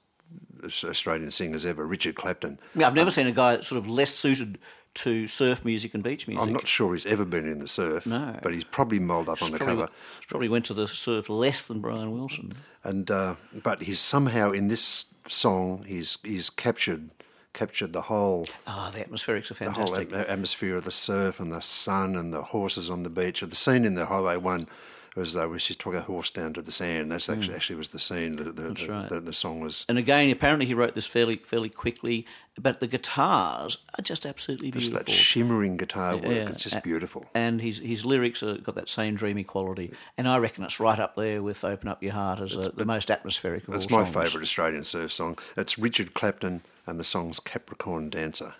Australian 0.63 1.31
singers 1.31 1.65
ever, 1.65 1.87
Richard 1.87 2.13
Clapton. 2.13 2.59
Yeah, 2.75 2.85
I've 2.85 2.95
never 2.95 3.09
seen 3.09 3.25
a 3.25 3.31
guy 3.31 3.61
sort 3.61 3.79
of 3.79 3.87
less 3.89 4.13
suited 4.13 4.59
to 4.95 5.27
surf 5.27 5.65
music 5.65 5.93
and 5.93 6.03
beach 6.03 6.27
music. 6.27 6.45
I'm 6.45 6.53
not 6.53 6.67
sure 6.67 6.93
he's 6.93 7.05
ever 7.05 7.25
been 7.25 7.47
in 7.47 7.59
the 7.59 7.67
surf, 7.67 8.05
No. 8.05 8.37
but 8.43 8.53
he's 8.53 8.63
probably 8.63 8.99
mulled 8.99 9.27
up 9.29 9.41
on 9.41 9.51
the 9.51 9.57
probably, 9.57 9.75
cover. 9.75 9.89
probably 10.27 10.49
went 10.49 10.65
to 10.65 10.73
the 10.73 10.87
surf 10.87 11.29
less 11.29 11.65
than 11.67 11.79
Brian 11.81 12.11
Wilson. 12.11 12.51
And 12.83 13.09
uh, 13.09 13.35
but 13.63 13.83
he's 13.83 13.99
somehow 13.99 14.51
in 14.51 14.67
this 14.67 15.07
song 15.29 15.85
he's 15.87 16.17
he's 16.23 16.49
captured 16.49 17.09
captured 17.53 17.93
the 17.93 18.01
whole 18.01 18.45
Ah, 18.67 18.91
the 18.93 18.99
atmospherics 18.99 19.49
are 19.51 19.53
fantastic. 19.55 20.09
the 20.09 20.17
whole 20.17 20.25
atmosphere 20.27 20.75
of 20.75 20.83
the 20.85 20.91
surf 20.91 21.39
and 21.39 21.51
the 21.51 21.61
sun 21.61 22.15
and 22.15 22.33
the 22.33 22.41
horses 22.41 22.89
on 22.89 23.03
the 23.03 23.09
beach. 23.09 23.41
or 23.41 23.45
The 23.47 23.55
scene 23.55 23.85
in 23.85 23.95
the 23.95 24.07
Highway 24.07 24.37
One 24.37 24.67
was 25.15 25.33
though 25.33 25.49
where 25.49 25.59
she 25.59 25.73
took 25.75 25.93
a 25.93 26.01
horse 26.01 26.29
down 26.29 26.53
to 26.53 26.61
the 26.61 26.71
sand. 26.71 27.11
That's 27.11 27.29
actually 27.29 27.55
actually 27.55 27.75
was 27.77 27.89
the 27.89 27.99
scene 27.99 28.35
that 28.37 28.55
the, 28.55 28.61
the, 28.73 28.85
Hmm. 28.85 28.91
right. 28.91 29.09
the, 29.09 29.19
the 29.19 29.33
song 29.33 29.59
was. 29.59 29.85
and 29.89 29.97
again, 29.97 30.29
apparently 30.31 30.65
he 30.65 30.73
wrote 30.73 30.95
this 30.95 31.05
fairly 31.05 31.37
fairly 31.37 31.69
quickly, 31.69 32.25
but 32.59 32.79
the 32.79 32.87
guitars 32.87 33.77
are 33.97 34.01
just 34.01 34.25
absolutely 34.25 34.71
Just 34.71 34.91
beautiful. 34.91 35.05
that 35.05 35.11
shimmering 35.11 35.77
guitar 35.77 36.15
work. 36.15 36.25
Yeah, 36.25 36.49
It's 36.49 36.63
just 36.63 36.75
a- 36.77 36.81
beautiful. 36.81 37.25
And 37.35 37.61
his 37.61 37.79
his 37.79 38.05
lyrics 38.05 38.41
have 38.41 38.63
got 38.63 38.75
that 38.75 38.89
same 38.89 39.15
dreamy 39.15 39.43
quality. 39.43 39.93
And 40.17 40.27
I 40.27 40.37
reckon 40.37 40.63
it's 40.63 40.79
right 40.79 40.99
up 40.99 41.15
there 41.15 41.43
with 41.43 41.63
"Open 41.63 41.87
Up 41.89 42.01
Your 42.01 42.13
Heart" 42.13 42.39
as 42.41 42.57
uh 42.57 42.71
the 42.75 42.85
most 42.85 43.11
atmospheric 43.11 43.67
of 43.67 43.75
It's 43.75 43.89
my 43.89 44.05
favourite 44.05 44.43
Australian 44.43 44.83
surf 44.83 45.11
song. 45.11 45.37
It's 45.57 45.77
Richard 45.77 46.13
Clapton 46.13 46.61
and 46.87 46.99
the 46.99 47.03
song's 47.03 47.39
Capricorn 47.39 48.09
Dancer. 48.09 48.55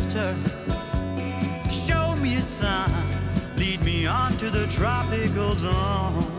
Shelter. 0.00 0.36
Show 1.70 2.16
me 2.16 2.36
a 2.36 2.40
sign, 2.40 2.90
lead 3.56 3.82
me 3.82 4.06
on 4.06 4.32
to 4.32 4.50
the 4.50 4.66
tropical 4.68 5.54
zone. 5.54 6.36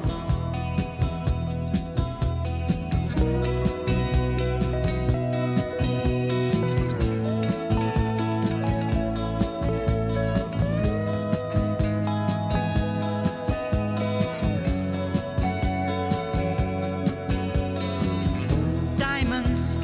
diamonds 18.98 19.76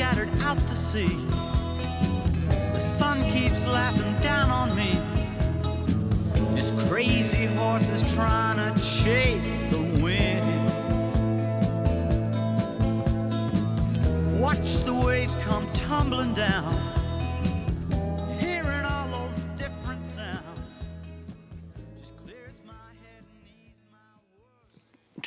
worries. 16.38 16.88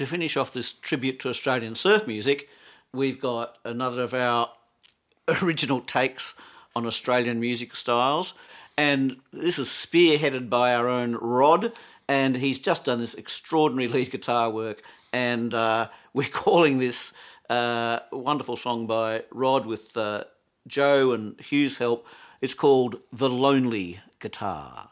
to 0.01 0.07
finish 0.07 0.35
off 0.35 0.55
this 0.55 0.73
tribute 0.73 1.21
to 1.21 1.29
Australian 1.29 1.75
surf 1.75 2.07
music, 2.07 2.49
we've 2.91 3.21
got 3.21 3.59
another 3.67 4.03
of 4.03 4.15
our 4.15 4.49
original 5.43 5.83
takes 5.83 6.33
on 6.75 6.87
Australian 6.87 7.39
music 7.39 7.77
styles. 7.77 8.33
And 8.79 9.19
this 9.31 9.59
is 9.59 9.69
spearheaded 9.69 10.49
by 10.49 10.75
our 10.75 10.89
own 10.89 11.17
Rod, 11.17 11.79
and 12.09 12.37
he's 12.37 12.59
just 12.59 12.87
done 12.87 12.99
this 12.99 13.13
extraordinary 13.13 13.89
lead 13.89 14.11
guitar 14.11 14.49
work. 14.49 14.83
And 15.13 15.55
uh, 15.55 15.89
we're 16.15 16.31
calling 16.31 16.79
this 16.79 17.13
uh, 17.51 17.99
wonderful 18.11 18.57
song 18.57 18.87
by 18.87 19.25
Rod 19.31 19.67
with 19.67 19.95
uh, 19.99 20.25
Joe 20.67 21.13
and 21.13 21.41
Hugh's 21.41 21.79
help. 21.79 22.07
It's 22.41 22.55
called 22.55 23.01
The 23.13 23.29
Lonely 23.29 24.01
Guitar. 24.19 24.91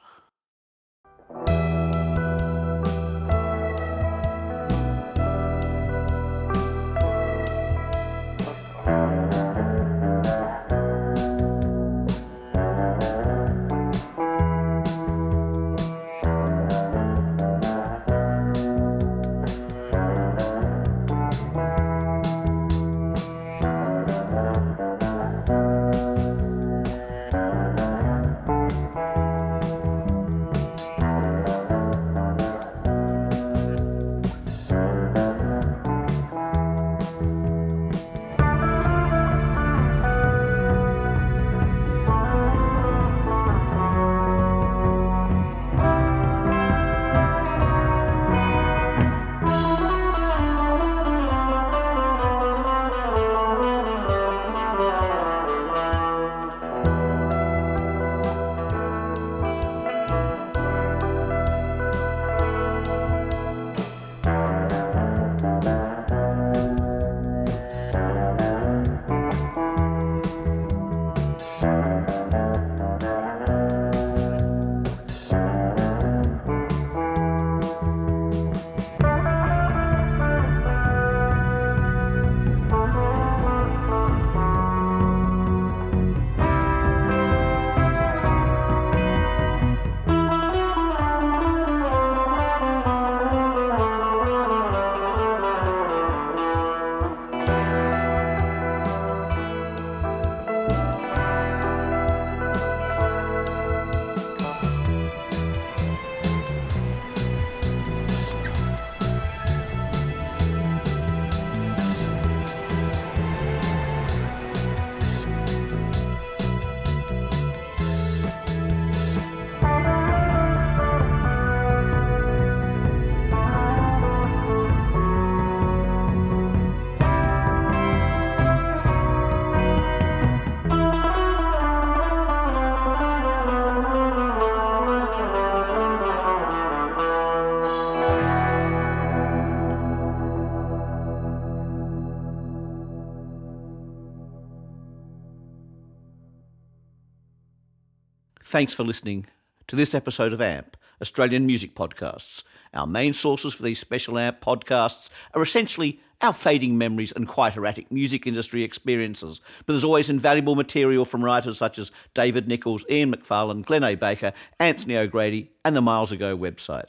Thanks 148.51 148.73
for 148.73 148.83
listening 148.83 149.27
to 149.67 149.77
this 149.77 149.95
episode 149.95 150.33
of 150.33 150.41
AMP, 150.41 150.75
Australian 151.03 151.45
Music 151.45 151.75
Podcasts. 151.75 152.45
Our 152.73 152.87
main 152.87 153.13
sources 153.13 153.53
for 153.53 153.63
these 153.63 153.79
special 153.79 154.17
AMP 154.17 154.41
podcasts 154.41 155.11
are 155.35 155.43
essentially 155.43 156.01
our 156.23 156.33
fading 156.33 156.79
memories 156.79 157.13
and 157.13 157.29
quite 157.29 157.59
erratic 157.59 157.93
music 157.93 158.27
industry 158.27 158.63
experiences, 158.63 159.43
but 159.67 159.75
there's 159.75 159.85
always 159.85 160.09
invaluable 160.09 160.55
material 160.55 161.05
from 161.05 161.23
writers 161.23 161.59
such 161.59 161.79
as 161.79 161.93
David 162.15 162.49
Nichols, 162.49 162.87
Ian 162.89 163.15
McFarlane, 163.15 163.67
Glenn 163.67 163.85
A. 163.85 163.97
Baker, 163.97 164.33
Anthony 164.59 164.97
O'Grady, 164.97 165.51
and 165.63 165.77
the 165.77 165.83
Milesago 165.83 166.35
website. 166.35 166.89